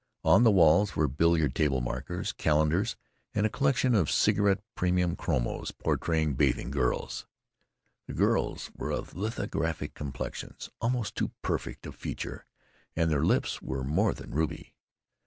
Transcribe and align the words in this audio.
On 0.23 0.41
the 0.41 0.49
walls 0.49 0.95
were 0.95 1.07
billiard 1.07 1.53
table 1.53 1.79
makers' 1.79 2.31
calendars 2.33 2.95
and 3.35 3.45
a 3.45 3.49
collection 3.51 3.93
of 3.93 4.09
cigarette 4.09 4.63
premium 4.73 5.15
chromos 5.15 5.69
portraying 5.69 6.33
bathing 6.33 6.71
girls. 6.71 7.27
The 8.07 8.15
girls 8.15 8.71
were 8.75 8.89
of 8.89 9.13
lithographic 9.13 9.93
complexions, 9.93 10.71
almost 10.81 11.13
too 11.15 11.29
perfect 11.43 11.85
of 11.85 11.93
feature, 11.93 12.47
and 12.95 13.11
their 13.11 13.23
lips 13.23 13.61
were 13.61 13.83
more 13.83 14.15
than 14.15 14.31
ruby. 14.31 14.73